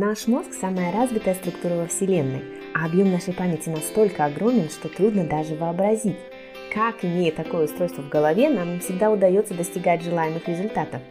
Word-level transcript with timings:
Наш 0.00 0.28
мозг– 0.28 0.52
самая 0.60 0.92
развитая 0.92 1.34
структура 1.34 1.74
во 1.74 1.88
Вселенной, 1.88 2.44
а 2.72 2.86
объем 2.86 3.10
нашей 3.10 3.34
памяти 3.34 3.68
настолько 3.68 4.26
огромен, 4.26 4.70
что 4.70 4.88
трудно 4.88 5.24
даже 5.24 5.56
вообразить. 5.56 6.18
Как, 6.72 7.04
имея 7.04 7.32
такое 7.32 7.64
устройство 7.64 8.02
в 8.02 8.08
голове, 8.08 8.48
нам 8.48 8.78
всегда 8.78 9.10
удается 9.10 9.54
достигать 9.54 10.04
желаемых 10.04 10.46
результатов. 10.46 11.02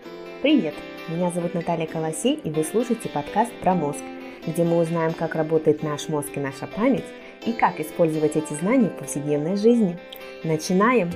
Привет! 0.42 0.74
Меня 1.10 1.32
зовут 1.32 1.54
Наталья 1.54 1.86
Колосей, 1.86 2.36
и 2.36 2.50
вы 2.50 2.64
слушаете 2.64 3.10
подкаст 3.10 3.52
про 3.60 3.76
мозг, 3.76 4.00
где 4.48 4.64
мы 4.64 4.78
узнаем, 4.78 5.12
как 5.12 5.36
работает 5.36 5.84
наш 5.84 6.08
мозг 6.08 6.30
и 6.36 6.40
наша 6.40 6.66
память, 6.66 7.04
и 7.46 7.52
как 7.52 7.82
использовать 7.82 8.38
эти 8.38 8.54
знания 8.54 8.88
в 8.88 9.00
повседневной 9.00 9.58
жизни. 9.58 10.00
Начинаем! 10.46 11.12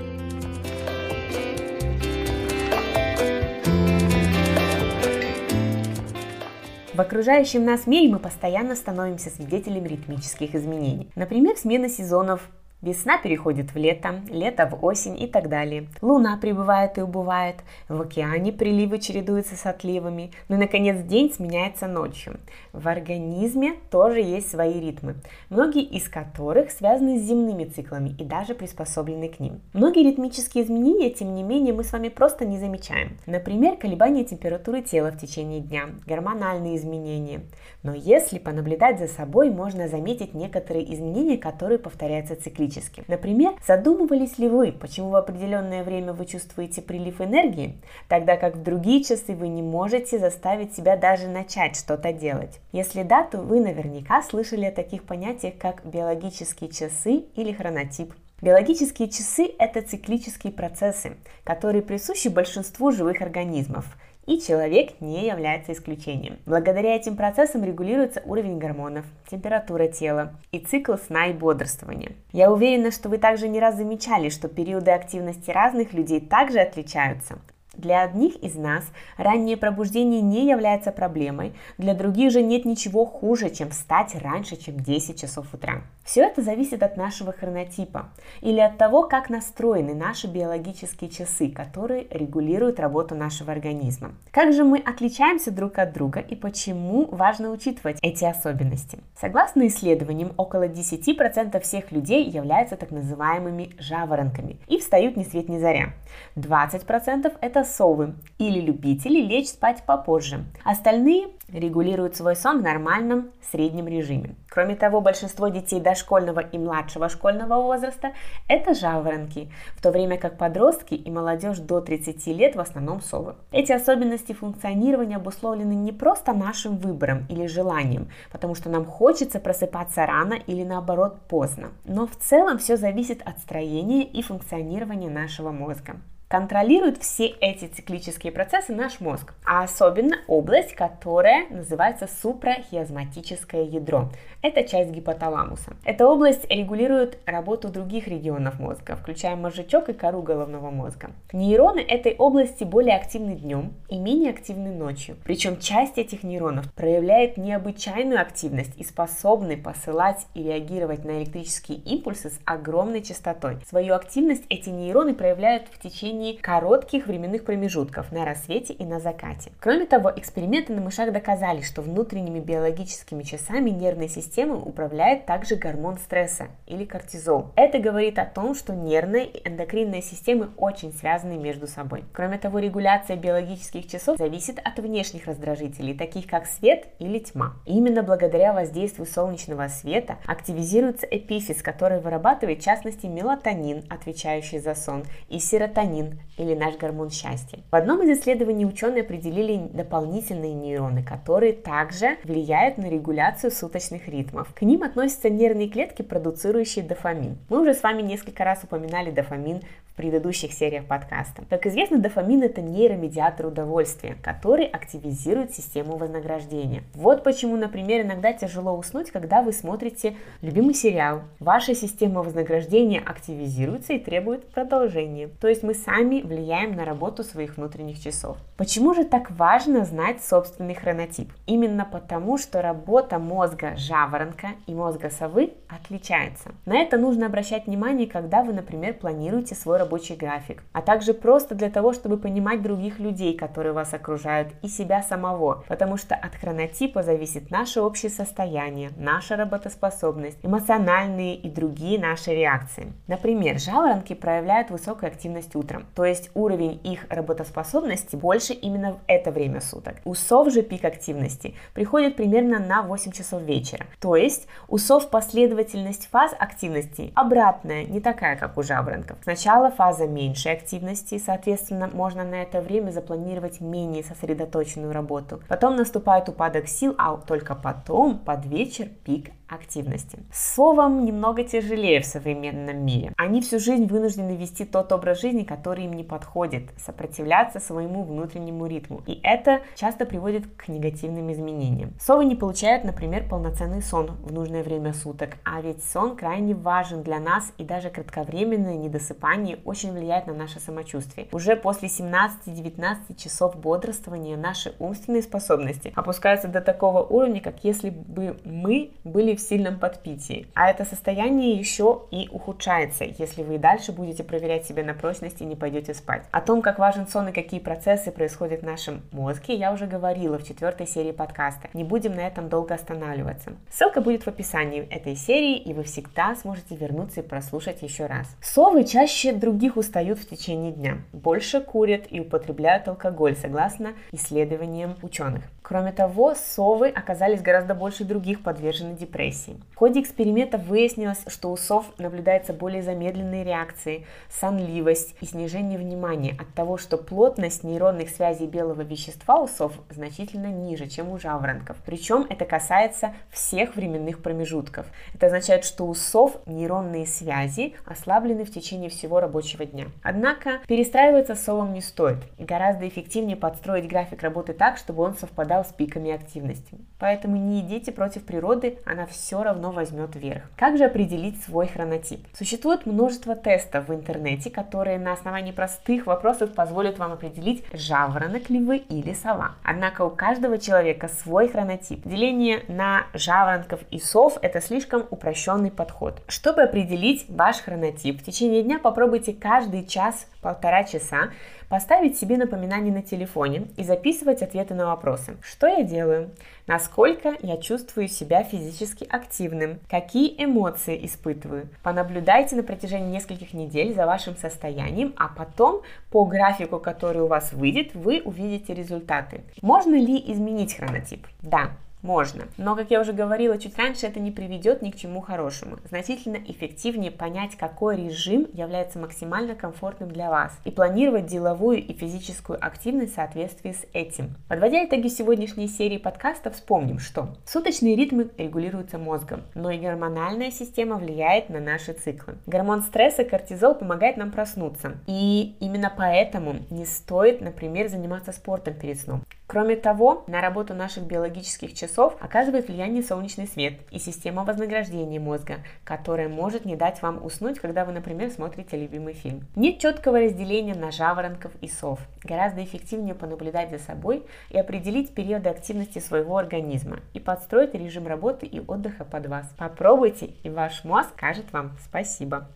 В 6.94 7.00
окружающем 7.00 7.64
нас 7.64 7.88
мире 7.88 8.10
мы 8.10 8.20
постоянно 8.20 8.76
становимся 8.76 9.30
свидетелями 9.30 9.88
ритмических 9.88 10.56
изменений. 10.56 11.10
Например, 11.16 11.56
смена 11.56 11.88
сезонов 11.88 12.50
Весна 12.82 13.20
переходит 13.20 13.76
в 13.76 13.78
лето, 13.78 14.22
лето 14.28 14.66
в 14.66 14.84
осень 14.84 15.22
и 15.22 15.28
так 15.28 15.50
далее. 15.50 15.86
Луна 16.02 16.38
прибывает 16.38 16.98
и 16.98 17.02
убывает, 17.02 17.58
в 17.88 18.02
океане 18.02 18.52
приливы 18.52 18.98
чередуются 18.98 19.56
с 19.56 19.68
отливами, 19.68 20.32
ну 20.50 20.56
и, 20.56 20.60
наконец, 20.60 20.98
день 21.06 21.32
сменяется 21.32 21.86
ночью. 21.86 22.40
В 22.74 22.88
организме 22.88 23.76
тоже 23.92 24.22
есть 24.22 24.50
свои 24.50 24.80
ритмы, 24.80 25.14
многие 25.50 25.84
из 25.84 26.10
которых 26.10 26.72
связаны 26.72 27.20
с 27.20 27.24
земными 27.24 27.66
циклами 27.66 28.16
и 28.18 28.24
даже 28.24 28.56
приспособлены 28.56 29.30
к 29.30 29.40
ним. 29.40 29.62
Многие 29.74 30.04
ритмические 30.04 30.64
изменения, 30.64 31.12
тем 31.12 31.36
не 31.36 31.44
менее, 31.44 31.76
мы 31.76 31.84
с 31.84 31.92
вами 31.92 32.10
просто 32.10 32.46
не 32.46 32.58
замечаем. 32.58 33.20
Например, 33.28 33.78
колебания 33.78 34.24
температуры 34.24 34.82
тела 34.82 35.12
в 35.12 35.20
течение 35.20 35.60
дня, 35.60 35.90
гормональные 36.08 36.78
изменения. 36.78 37.42
Но 37.84 37.94
если 37.94 38.40
понаблюдать 38.40 38.98
за 38.98 39.08
собой, 39.08 39.52
можно 39.52 39.88
заметить 39.88 40.34
некоторые 40.34 40.92
изменения, 40.96 41.38
которые 41.38 41.78
повторяются 41.78 42.36
циклически 42.36 42.71
циклически. 42.72 43.04
Например, 43.08 43.54
задумывались 43.66 44.38
ли 44.38 44.48
вы, 44.48 44.72
почему 44.72 45.10
в 45.10 45.16
определенное 45.16 45.84
время 45.84 46.14
вы 46.14 46.26
чувствуете 46.26 46.82
прилив 46.82 47.22
энергии, 47.22 47.78
тогда 48.08 48.38
как 48.38 48.56
в 48.56 48.64
другие 48.64 49.04
часы 49.04 49.34
вы 49.34 49.48
не 49.48 49.62
можете 49.62 50.20
заставить 50.20 50.76
себя 50.76 50.98
даже 50.98 51.28
начать 51.28 51.76
что-то 51.76 52.14
делать? 52.14 52.60
Если 52.72 53.04
да, 53.04 53.24
то 53.24 53.40
вы 53.40 53.60
наверняка 53.60 54.22
слышали 54.22 54.66
о 54.66 54.72
таких 54.72 55.04
понятиях, 55.04 55.56
как 55.60 55.86
биологические 55.86 56.70
часы 56.70 57.26
или 57.36 57.52
хронотип. 57.52 58.14
Биологические 58.42 59.08
часы– 59.08 59.52
это 59.60 59.84
циклические 59.84 60.52
процессы, 60.52 61.18
которые 61.44 61.84
присущи 61.84 62.28
большинству 62.28 62.92
живых 62.92 63.22
организмов– 63.22 63.86
и 64.26 64.40
человек 64.40 65.02
не 65.02 65.28
является 65.28 65.74
исключением. 65.74 66.38
Благодаря 66.46 66.96
этим 66.96 67.16
процессам 67.16 67.64
регулируется 67.64 68.22
уровень 68.26 68.60
гормонов, 68.60 69.06
температура 69.30 69.88
тела 69.88 70.34
и 70.52 70.60
цикл 70.60 70.96
сна 70.96 71.28
и 71.28 71.34
бодрствования. 71.34 72.14
Я 72.32 72.52
уверена, 72.52 72.92
что 72.92 73.10
вы 73.10 73.18
также 73.18 73.48
не 73.48 73.60
раз 73.60 73.76
замечали, 73.76 74.30
что 74.30 74.48
периоды 74.48 74.92
активности 74.92 75.52
разных 75.52 75.94
людей 75.94 76.20
также 76.20 76.60
отличаются. 76.60 77.40
Для 77.74 78.04
одних 78.04 78.36
из 78.44 78.56
нас 78.56 78.84
раннее 79.18 79.56
пробуждение 79.56 80.22
не 80.22 80.46
является 80.46 80.92
проблемой, 80.92 81.54
для 81.78 81.94
других 81.94 82.32
же 82.32 82.44
нет 82.44 82.66
ничего 82.66 83.06
хуже, 83.06 83.50
чем 83.50 83.70
встать 83.70 84.14
раньше, 84.22 84.58
чем 84.58 84.78
10 84.78 85.20
часов 85.20 85.54
утра. 85.54 85.82
Все 86.12 86.24
это 86.24 86.42
зависит 86.42 86.84
от 86.84 86.98
нашего 86.98 87.32
хронотипа 87.32 88.10
или 88.42 88.60
от 88.60 88.78
того, 88.78 89.04
как 89.04 89.30
настроены 89.30 89.96
наши 89.96 90.28
биологические 90.28 91.10
часы, 91.10 91.48
которые 91.48 92.06
регулируют 92.10 92.82
работу 92.82 93.16
нашего 93.16 93.54
организма. 93.54 94.12
Как 94.32 94.52
же 94.52 94.66
мы 94.66 94.80
отличаемся 94.80 95.52
друг 95.52 95.80
от 95.80 95.94
друга 95.94 96.20
и 96.20 96.36
почему 96.36 97.08
важно 97.12 97.50
учитывать 97.50 97.98
эти 98.02 98.26
особенности? 98.26 99.00
Согласно 99.18 99.66
исследованиям, 99.68 100.34
около 100.36 100.68
10% 100.68 101.58
всех 101.62 101.94
людей 101.94 102.30
являются 102.30 102.76
так 102.76 102.92
называемыми 102.92 103.70
жаворонками 103.80 104.58
и 104.68 104.80
встают 104.80 105.16
ни 105.16 105.24
свет 105.24 105.48
ни 105.48 105.60
заря. 105.60 105.94
20% 106.36 107.38
это 107.40 107.64
совы 107.64 108.16
или 108.38 108.60
любители 108.60 109.22
лечь 109.22 109.48
спать 109.48 109.84
попозже. 109.86 110.44
Остальные 110.66 111.30
регулируют 111.54 112.16
свой 112.16 112.36
сон 112.36 112.60
в 112.60 112.64
нормальном 112.64 113.32
среднем 113.52 113.88
режиме. 113.88 114.36
Кроме 114.50 114.76
того, 114.76 115.02
большинство 115.02 115.48
детей 115.50 115.80
дошкольного 115.80 116.40
и 116.40 116.58
младшего 116.58 117.10
школьного 117.10 117.62
возраста– 117.62 118.14
это 118.48 118.74
жаворонки, 118.74 119.52
в 119.76 119.82
то 119.82 119.92
время 119.92 120.18
как 120.18 120.38
подростки 120.38 120.94
и 120.94 121.12
молодежь 121.12 121.60
до 121.60 121.82
30 121.82 122.28
лет 122.28 122.56
в 122.56 122.60
основном 122.60 123.02
совы. 123.02 123.36
Эти 123.52 123.72
особенности 123.72 124.34
функционирования 124.34 125.18
обусловлены 125.18 125.74
не 125.74 125.92
просто 125.92 126.34
нашим 126.34 126.78
выбором 126.78 127.26
или 127.30 127.46
желанием, 127.48 128.10
потому 128.32 128.56
что 128.56 128.70
нам 128.70 128.86
хочется 128.86 129.40
просыпаться 129.40 130.06
рано 130.06 130.34
или 130.34 130.64
наоборот 130.64 131.22
поздно, 131.28 131.70
но 131.86 132.08
в 132.08 132.16
целом 132.16 132.58
все 132.58 132.78
зависит 132.78 133.22
от 133.24 133.40
строения 133.40 134.04
и 134.04 134.22
функционирования 134.22 135.10
нашего 135.10 135.52
мозга. 135.52 135.96
Контролирует 136.32 137.04
все 137.04 137.26
эти 137.28 137.66
циклические 137.66 138.32
процессы 138.32 138.72
наш 138.74 139.02
мозг, 139.02 139.34
а 139.46 139.64
особенно 139.64 140.16
область, 140.30 140.74
которая 140.74 141.50
называется 141.50 142.08
супрахиазматическое 142.08 143.64
ядро. 143.64 144.08
Это 144.42 144.64
часть 144.64 144.92
гипоталамуса. 144.92 145.74
Эта 145.84 146.08
область 146.08 146.50
регулирует 146.50 147.20
работу 147.26 147.68
других 147.68 148.08
регионов 148.08 148.62
мозга, 148.62 148.96
включая 148.96 149.36
мозжечок 149.36 149.90
и 149.90 149.94
кору 149.94 150.22
головного 150.22 150.72
мозга. 150.72 151.12
Нейроны 151.34 151.82
этой 151.82 152.16
области 152.16 152.64
более 152.64 152.96
активны 152.96 153.36
днем 153.36 153.74
и 153.90 154.00
менее 154.00 154.30
активны 154.30 154.72
ночью. 154.72 155.18
Причем 155.26 155.60
часть 155.60 155.98
этих 155.98 156.24
нейронов 156.24 156.72
проявляет 156.76 157.36
необычайную 157.36 158.22
активность 158.22 158.78
и 158.78 158.86
способны 158.86 159.58
посылать 159.58 160.26
и 160.34 160.44
реагировать 160.44 161.04
на 161.04 161.20
электрические 161.20 161.80
импульсы 161.80 162.30
с 162.30 162.40
огромной 162.46 163.02
частотой. 163.02 163.58
Свою 163.68 163.96
активность 163.96 164.46
эти 164.48 164.70
нейроны 164.70 165.14
проявляют 165.14 165.68
в 165.70 165.78
течение 165.78 166.21
коротких 166.42 167.08
временных 167.08 167.44
промежутков 167.44 168.12
на 168.12 168.26
рассвете 168.26 168.74
и 168.74 168.86
на 168.86 169.00
закате. 169.00 169.52
Кроме 169.60 169.86
того, 169.86 170.12
эксперименты 170.16 170.74
на 170.74 170.82
мышах 170.82 171.12
доказали, 171.12 171.62
что 171.62 171.82
внутренними 171.82 172.40
биологическими 172.40 173.24
часами 173.24 173.72
нервной 173.72 174.08
системы 174.08 174.58
управляет 174.58 175.26
также 175.26 175.56
гормон 175.56 175.98
стресса 175.98 176.48
или 176.68 176.86
кортизол. 176.86 177.52
Это 177.56 177.80
говорит 177.80 178.20
о 178.20 178.26
том, 178.26 178.54
что 178.54 178.74
нервная 178.74 179.24
и 179.24 179.48
эндокринная 179.48 180.02
системы 180.02 180.50
очень 180.58 180.94
связаны 180.94 181.38
между 181.38 181.68
собой. 181.68 182.04
Кроме 182.14 182.38
того, 182.38 182.60
регуляция 182.60 183.18
биологических 183.18 183.88
часов 183.88 184.18
зависит 184.18 184.60
от 184.64 184.78
внешних 184.78 185.26
раздражителей, 185.26 185.98
таких 185.98 186.28
как 186.28 186.46
свет 186.46 186.88
или 187.00 187.20
тьма. 187.20 187.56
И 187.66 187.76
именно 187.76 188.04
благодаря 188.04 188.54
воздействию 188.54 189.08
солнечного 189.08 189.68
света 189.68 190.18
активизируется 190.26 191.08
эпифиз, 191.10 191.62
который 191.64 192.00
вырабатывает 192.00 192.60
в 192.60 192.64
частности 192.64 193.08
мелатонин, 193.08 193.84
отвечающий 193.90 194.60
за 194.60 194.76
сон, 194.76 195.04
и 195.30 195.40
серотонин 195.40 196.11
или 196.38 196.56
наш 196.56 196.78
гормон 196.78 197.10
счастья. 197.10 197.60
В 197.72 197.76
одном 197.76 198.02
из 198.04 198.20
исследований 198.20 198.66
ученые 198.66 199.04
определили 199.04 199.70
дополнительные 199.74 200.54
нейроны, 200.54 201.04
которые 201.04 201.54
также 201.54 202.18
влияют 202.24 202.78
на 202.78 202.90
регуляцию 202.90 203.52
суточных 203.52 204.08
ритмов. 204.08 204.54
К 204.54 204.64
ним 204.64 204.84
относятся 204.84 205.30
нервные 205.30 205.70
клетки, 205.70 206.02
продуцирующие 206.02 206.84
дофамин. 206.84 207.38
Мы 207.50 207.62
уже 207.62 207.74
с 207.74 207.84
вами 207.84 208.02
несколько 208.02 208.44
раз 208.44 208.64
упоминали 208.64 209.12
дофамин 209.12 209.62
в 209.92 209.94
предыдущих 209.96 210.54
сериях 210.54 210.86
подкаста. 210.86 211.44
Как 211.50 211.66
известно, 211.66 212.00
дофамин 212.00 212.44
это 212.44 212.62
нейромедиатор 212.62 213.48
удовольствия, 213.48 214.16
который 214.24 214.66
активизирует 214.66 215.54
систему 215.54 215.98
вознаграждения. 215.98 216.84
Вот 216.94 217.24
почему, 217.24 217.58
например, 217.58 218.06
иногда 218.06 218.32
тяжело 218.32 218.78
уснуть, 218.78 219.12
когда 219.12 219.42
вы 219.42 219.52
смотрите 219.52 220.16
любимый 220.42 220.74
сериал. 220.74 221.24
Ваша 221.40 221.76
система 221.76 222.24
вознаграждения 222.24 223.02
активизируется 223.06 223.94
и 223.94 224.00
требует 224.00 224.48
продолжения. 224.48 225.30
То 225.40 225.48
есть 225.48 225.62
мы 225.62 225.74
сами 225.74 226.01
влияем 226.04 226.76
на 226.76 226.86
работу 226.86 227.24
своих 227.24 227.58
внутренних 227.58 228.02
часов. 228.02 228.38
Почему 228.58 228.94
же 228.94 229.06
так 229.06 229.32
важно 229.32 229.86
знать 229.86 230.24
собственный 230.24 230.76
хронотип? 230.76 231.32
Именно 231.46 231.86
потому, 231.86 232.38
что 232.38 232.62
работа 232.62 233.20
мозга 233.20 233.76
жаворонка 233.76 234.50
и 234.68 234.74
мозга 234.74 235.10
совы 235.10 235.54
отличается. 235.68 236.52
На 236.66 236.78
это 236.78 236.98
нужно 236.98 237.26
обращать 237.26 237.68
внимание, 237.68 238.08
когда 238.08 238.44
вы, 238.44 238.54
например, 238.54 238.94
планируете 238.94 239.56
свой 239.56 239.78
рабочий 239.78 240.16
график, 240.16 240.64
а 240.74 240.82
также 240.82 241.14
просто 241.14 241.56
для 241.56 241.70
того, 241.70 241.94
чтобы 241.94 242.18
понимать 242.18 242.62
других 242.62 243.00
людей, 243.00 243.38
которые 243.38 243.74
вас 243.74 243.94
окружают, 243.94 244.50
и 244.62 244.68
себя 244.68 245.02
самого, 245.02 245.64
потому 245.68 245.98
что 245.98 246.16
от 246.16 246.36
хронотипа 246.36 247.04
зависит 247.04 247.52
наше 247.52 247.82
общее 247.82 248.10
состояние, 248.10 248.92
наша 248.98 249.36
работоспособность, 249.36 250.38
эмоциональные 250.44 251.36
и 251.36 251.50
другие 251.50 252.00
наши 252.00 252.32
реакции. 252.32 252.94
Например, 253.08 253.60
жаворонки 253.60 254.14
проявляют 254.14 254.70
высокую 254.70 255.12
активность 255.12 255.56
утром, 255.56 255.86
то 255.96 256.06
есть 256.06 256.30
уровень 256.34 256.80
их 256.84 257.06
работоспособности 257.10 258.16
больше 258.16 258.54
именно 258.54 258.94
в 258.94 259.00
это 259.08 259.32
время 259.32 259.62
суток. 259.62 259.96
У 260.06 260.14
сов 260.14 260.52
же 260.52 260.62
пик 260.62 260.86
активности 260.86 261.56
приходит 261.74 262.16
примерно 262.16 262.60
на 262.60 262.82
8 262.82 263.12
часов 263.12 263.42
вечера, 263.42 263.86
то 264.00 264.16
есть 264.16 264.48
у 264.68 264.78
сов 264.78 265.10
последовательность 265.10 266.10
фаз 266.10 266.34
активности 266.38 267.12
обратная, 267.16 267.86
не 267.86 268.00
такая, 268.00 268.36
как 268.36 268.58
у 268.58 268.64
жаворонков. 268.64 269.18
Сначала 269.24 269.72
фаза 269.72 270.08
меньшей 270.08 270.54
активности, 270.54 271.18
соответственно, 271.18 271.90
можно 271.92 272.24
на 272.24 272.42
это 272.42 272.62
время 272.62 272.92
запланировать 272.92 273.62
менее 273.62 274.04
сосредоточенную 274.04 274.94
работу. 274.94 275.42
Потом 275.48 275.76
наступает 275.76 276.30
упадок 276.30 276.68
сил, 276.68 276.96
а 276.98 277.18
только 277.18 277.56
потом, 277.56 278.20
под 278.20 278.46
вечер, 278.46 278.88
пик 279.06 279.32
активности. 279.48 280.20
Совам 280.32 281.06
немного 281.06 281.44
тяжелее 281.44 282.02
в 282.02 282.06
современном 282.06 282.86
мире. 282.86 283.14
Они 283.18 283.42
всю 283.42 283.60
жизнь 283.60 283.86
вынуждены 283.86 284.36
вести 284.36 284.66
тот 284.66 284.92
образ 284.92 285.22
жизни, 285.22 285.44
который 285.44 285.71
им 285.80 285.94
не 285.94 286.04
подходит, 286.04 286.70
сопротивляться 286.78 287.60
своему 287.60 288.04
внутреннему 288.04 288.66
ритму. 288.66 289.02
И 289.08 289.20
это 289.24 289.62
часто 289.76 290.06
приводит 290.06 290.46
к 290.58 290.68
негативным 290.68 291.32
изменениям. 291.32 291.94
Совы 292.00 292.26
не 292.26 292.36
получают, 292.36 292.84
например, 292.84 293.28
полноценный 293.28 293.82
сон 293.82 294.18
в 294.24 294.34
нужное 294.34 294.64
время 294.64 294.94
суток, 294.94 295.38
а 295.44 295.62
ведь 295.62 295.84
сон 295.84 296.16
крайне 296.16 296.54
важен 296.54 297.04
для 297.04 297.20
нас 297.20 297.54
и 297.58 297.64
даже 297.64 297.90
кратковременное 297.90 298.76
недосыпание 298.76 299.60
очень 299.66 299.92
влияет 299.92 300.28
на 300.28 300.34
наше 300.34 300.60
самочувствие. 300.60 301.28
Уже 301.32 301.56
после 301.56 301.88
17-19 301.88 303.16
часов 303.16 303.56
бодрствования 303.56 304.38
наши 304.38 304.74
умственные 304.80 305.22
способности 305.22 305.94
опускаются 305.96 306.48
до 306.48 306.62
такого 306.62 307.04
уровня, 307.04 307.42
как 307.42 307.64
если 307.64 307.90
бы 307.90 308.38
мы 308.44 308.92
были 309.04 309.36
в 309.36 309.40
сильном 309.40 309.80
подпитии. 309.80 310.48
А 310.54 310.70
это 310.70 310.86
состояние 310.86 311.54
еще 311.54 312.04
и 312.12 312.30
ухудшается, 312.32 313.06
если 313.06 313.44
вы 313.44 313.56
и 313.56 313.58
дальше 313.58 313.92
будете 313.92 314.24
проверять 314.24 314.66
себя 314.66 314.84
на 314.84 314.94
прочность 314.94 315.42
и 315.42 315.46
не 315.46 315.56
пойдете 315.62 315.94
спать. 315.94 316.24
О 316.32 316.42
том, 316.42 316.64
как 316.64 316.80
важен 316.80 317.08
сон 317.08 317.30
и 317.30 317.32
какие 317.32 317.60
процессы 317.60 318.12
происходят 318.12 318.62
в 318.62 318.66
нашем 318.66 319.04
мозге, 319.12 319.54
я 319.54 319.72
уже 319.72 319.86
говорила 319.86 320.40
в 320.40 320.44
четвертой 320.44 320.88
серии 320.88 321.12
подкаста. 321.12 321.70
Не 321.74 321.84
будем 321.84 322.16
на 322.16 322.22
этом 322.22 322.50
долго 322.50 322.74
останавливаться. 322.74 323.52
Ссылка 323.70 324.02
будет 324.02 324.24
в 324.24 324.28
описании 324.28 324.88
этой 324.90 325.16
серии, 325.16 325.58
и 325.58 325.74
вы 325.74 325.84
всегда 325.84 326.36
сможете 326.36 326.76
вернуться 326.76 327.20
и 327.20 327.24
прослушать 327.24 327.84
еще 327.84 328.08
раз. 328.08 328.28
Совы 328.42 328.86
чаще 328.86 329.34
других 329.34 329.78
устают 329.78 330.18
в 330.18 330.28
течение 330.28 330.72
дня, 330.72 330.98
больше 331.14 331.62
курят 331.62 332.06
и 332.10 332.20
употребляют 332.20 332.88
алкоголь, 332.88 333.36
согласно 333.36 333.94
исследованиям 334.12 334.96
ученых. 335.04 335.44
Кроме 335.62 335.92
того, 335.92 336.34
совы 336.36 336.90
оказались 336.90 337.42
гораздо 337.42 337.76
больше 337.76 338.04
других 338.04 338.42
подвержены 338.42 338.94
депрессии. 338.94 339.56
В 339.74 339.78
ходе 339.78 340.02
экспериментов 340.02 340.64
выяснилось, 340.64 341.24
что 341.28 341.52
у 341.52 341.56
сов 341.56 341.86
наблюдается 341.98 342.52
более 342.52 342.82
замедленные 342.82 343.44
реакции, 343.44 344.06
сонливость 344.30 345.16
и 345.22 345.26
снижение 345.26 345.51
внимания 345.60 346.36
от 346.40 346.54
того, 346.54 346.78
что 346.78 346.98
плотность 346.98 347.64
нейронных 347.64 348.10
связей 348.10 348.48
белого 348.48 348.82
вещества 348.82 349.40
у 349.40 349.48
сов 349.48 349.74
значительно 349.90 350.48
ниже, 350.48 350.88
чем 350.88 351.10
у 351.10 351.18
жаворонков. 351.18 351.78
Причем 351.86 352.26
это 352.30 352.46
касается 352.46 353.14
всех 353.30 353.76
временных 353.76 354.22
промежутков. 354.22 354.86
Это 355.14 355.28
означает, 355.28 355.66
что 355.66 355.86
у 355.86 355.94
сов 355.94 356.38
нейронные 356.46 357.06
связи 357.06 357.74
ослаблены 357.86 358.46
в 358.46 358.52
течение 358.52 358.90
всего 358.90 359.20
рабочего 359.20 359.66
дня. 359.66 359.88
Однако 360.04 360.60
перестраиваться 360.68 361.36
совам 361.36 361.74
не 361.74 361.82
стоит. 361.82 362.18
Гораздо 362.38 362.88
эффективнее 362.88 363.36
подстроить 363.36 363.88
график 363.88 364.22
работы 364.22 364.54
так, 364.54 364.78
чтобы 364.78 365.04
он 365.04 365.16
совпадал 365.16 365.66
с 365.66 365.70
пиками 365.70 366.12
активности. 366.12 366.78
Поэтому 367.00 367.38
не 367.38 367.62
идите 367.62 367.92
против 367.92 368.24
природы, 368.24 368.78
она 368.86 369.08
все 369.08 369.42
равно 369.42 369.72
возьмет 369.72 370.16
верх. 370.16 370.44
Как 370.56 370.78
же 370.78 370.86
определить 370.86 371.44
свой 371.44 371.68
хронотип? 371.68 372.28
Существует 372.38 372.86
множество 372.86 373.36
тестов 373.36 373.88
в 373.88 373.94
интернете, 373.94 374.52
которые 374.52 375.00
на 375.00 375.14
основании 375.14 375.41
простых 375.50 376.06
вопросов 376.06 376.54
позволят 376.54 377.00
вам 377.00 377.14
определить, 377.14 377.64
жаворонок 377.74 378.52
ли 378.52 378.60
вы 378.60 378.78
или 378.78 379.14
сова. 379.14 379.56
Однако 379.64 380.04
у 380.04 380.12
каждого 380.12 380.60
человека 380.60 381.08
свой 381.08 381.48
хронотип. 381.48 382.08
Деление 382.08 382.64
на 382.68 383.08
жаворонков 383.16 383.80
и 383.90 384.00
сов– 384.00 384.38
это 384.44 384.62
слишком 384.62 385.08
упрощенный 385.10 385.72
подход. 385.72 386.22
Чтобы 386.28 386.62
определить 386.62 387.26
ваш 387.28 387.58
хронотип, 387.62 388.22
в 388.22 388.24
течение 388.24 388.62
дня 388.62 388.78
попробуйте 388.78 389.34
каждый 389.34 389.88
час 389.88 390.28
полтора 390.42 390.84
часа 390.84 391.32
поставить 391.72 392.20
себе 392.20 392.36
напоминание 392.36 392.94
на 392.94 393.02
телефоне 393.02 393.68
и 393.78 393.84
записывать 393.84 394.42
ответы 394.42 394.74
на 394.74 394.88
вопросы. 394.88 395.38
Что 395.42 395.68
я 395.68 395.84
делаю? 395.84 396.32
Насколько 396.68 397.36
я 397.42 397.56
чувствую 397.56 398.10
себя 398.10 398.44
физически 398.44 399.06
активным? 399.10 399.80
Какие 399.90 400.36
эмоции 400.44 401.06
испытываю? 401.06 401.70
Понаблюдайте 401.82 402.58
на 402.58 402.64
протяжении 402.64 403.10
нескольких 403.10 403.54
недель 403.54 403.94
за 403.94 404.06
вашим 404.06 404.36
состоянием, 404.36 405.14
а 405.16 405.30
потом 405.36 405.82
по 406.12 406.26
графику, 406.26 406.80
который 406.80 407.22
у 407.22 407.28
вас 407.28 407.54
выйдет, 407.54 407.96
вы 407.96 408.22
увидите 408.24 408.74
результаты. 408.74 409.44
Можно 409.62 409.96
ли 409.96 410.18
изменить 410.32 410.76
хронотип? 410.76 411.28
Да, 411.42 411.72
можно. 412.02 412.46
Но, 412.58 412.76
как 412.76 412.92
я 412.92 413.02
уже 413.02 413.14
говорила 413.14 413.58
чуть 413.58 413.78
раньше, 413.78 414.08
это 414.08 414.20
не 414.20 414.32
приведет 414.32 414.82
ни 414.82 414.92
к 414.92 414.96
чему 414.96 415.22
хорошему. 415.22 415.78
Значительно 415.90 416.38
эффективнее 416.38 417.12
понять, 417.12 417.56
какой 417.56 417.98
режим 417.98 418.48
является 418.54 419.00
максимально 419.00 419.56
комфортным 419.56 420.12
для 420.12 420.30
вас 420.30 420.58
и 420.66 420.72
планировать 420.72 421.28
деловую 421.28 421.78
и 421.78 421.94
физическую 421.94 422.64
активность 422.64 423.14
в 423.14 423.16
соответствии 423.16 423.72
с 423.72 423.86
этим. 423.94 424.36
Подводя 424.48 424.84
итоги 424.86 425.08
сегодняшней 425.08 425.68
серии 425.68 425.98
подкаста, 425.98 426.52
вспомним, 426.52 427.00
что 427.00 427.36
суточные 427.46 427.96
ритмы 427.96 428.30
регулируются 428.38 428.98
мозгом, 428.98 429.44
но 429.54 429.70
и 429.70 429.80
гормональная 429.80 430.52
система 430.52 430.98
влияет 430.98 431.50
на 431.50 431.60
наши 431.60 431.94
циклы. 431.94 432.36
Гормон 432.46 432.82
стресса 432.82 433.24
кортизол 433.24 433.76
помогает 433.76 434.18
нам 434.18 434.32
проснуться. 434.32 434.98
И 435.08 435.56
именно 435.60 435.94
поэтому 435.96 436.56
не 436.70 436.86
стоит, 436.86 437.42
например, 437.42 437.88
заниматься 437.90 438.32
спортом 438.32 438.74
перед 438.74 439.00
сном. 439.00 439.24
Кроме 439.48 439.76
того, 439.76 440.24
на 440.28 440.40
работу 440.40 440.74
наших 440.74 441.04
биологических 441.04 441.74
часов 441.74 441.91
оказывает 441.98 442.68
влияние 442.68 443.04
солнечный 443.04 443.48
свет 443.48 443.80
и 443.92 444.00
система 444.00 444.44
вознаграждения 444.44 445.20
мозга, 445.20 445.60
которая 445.84 446.30
может 446.30 446.66
не 446.66 446.76
дать 446.76 447.02
вам 447.02 447.24
уснуть, 447.24 447.60
когда 447.60 447.86
вы, 447.86 447.92
например, 447.92 448.30
смотрите 448.32 448.78
любимый 448.78 449.14
фильм. 449.14 449.48
Нет 449.56 449.80
четкого 449.80 450.20
разделения 450.20 450.76
на 450.76 450.92
жаворонков 450.92 451.52
и 451.62 451.68
сов. 451.68 452.00
Гораздо 452.24 452.64
эффективнее 452.64 453.16
понаблюдать 453.16 453.72
за 453.72 453.80
собой 453.80 454.24
и 454.50 454.58
определить 454.58 455.14
периоды 455.14 455.50
активности 455.50 456.00
своего 456.00 456.38
организма 456.38 457.00
и 457.14 457.20
подстроить 457.20 457.74
режим 457.74 458.08
работы 458.08 458.46
и 458.46 458.60
отдыха 458.60 459.06
под 459.06 459.28
вас. 459.28 459.48
Попробуйте, 459.58 460.28
и 460.44 460.50
ваш 460.50 460.84
мозг 460.84 461.10
скажет 461.16 461.52
вам 461.52 461.78
спасибо. 461.84 462.48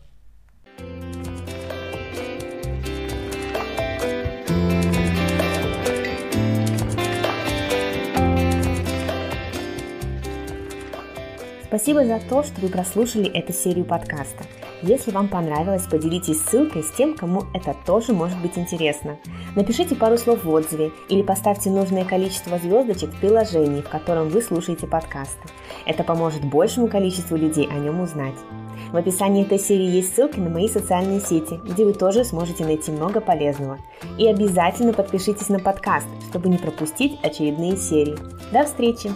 Спасибо 11.67 12.05
за 12.05 12.19
то, 12.19 12.43
что 12.43 12.61
вы 12.61 12.69
прослушали 12.69 13.27
эту 13.27 13.51
серию 13.51 13.85
подкаста. 13.85 14.43
Если 14.83 15.09
вам 15.09 15.27
понравилось, 15.27 15.87
поделитесь 15.89 16.39
ссылкой 16.41 16.83
с 16.83 16.91
тем, 16.91 17.15
кому 17.15 17.43
это 17.55 17.75
тоже 17.85 18.13
может 18.13 18.37
быть 18.39 18.55
интересно. 18.55 19.17
Напишите 19.55 19.95
пару 19.95 20.17
слов 20.17 20.43
в 20.43 20.49
отзыве 20.49 20.91
или 21.09 21.23
поставьте 21.23 21.71
нужное 21.71 22.05
количество 22.05 22.59
звездочек 22.59 23.09
в 23.09 23.19
приложении, 23.19 23.81
в 23.81 23.89
котором 23.89 24.29
вы 24.29 24.43
слушаете 24.43 24.85
подкасты. 24.85 25.49
Это 25.87 26.03
поможет 26.03 26.45
большему 26.45 26.87
количеству 26.87 27.35
людей 27.35 27.67
о 27.67 27.79
нем 27.79 27.99
узнать. 27.99 28.35
В 28.91 28.97
описании 28.97 29.43
этой 29.43 29.57
серии 29.57 29.87
есть 29.87 30.15
ссылки 30.15 30.39
на 30.39 30.49
мои 30.49 30.69
социальные 30.69 31.19
сети, 31.19 31.59
где 31.63 31.83
вы 31.83 31.93
тоже 31.93 32.23
сможете 32.23 32.63
найти 32.63 32.91
много 32.91 33.21
полезного. 33.21 33.79
И 34.19 34.27
обязательно 34.27 34.93
подпишитесь 34.93 35.49
на 35.49 35.59
подкаст, 35.59 36.07
чтобы 36.29 36.47
не 36.47 36.57
пропустить 36.57 37.17
очередные 37.23 37.75
серии. 37.75 38.17
До 38.53 38.65
встречи! 38.65 39.09